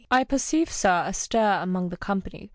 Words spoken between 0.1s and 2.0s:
—I perceive, sir, a stir among the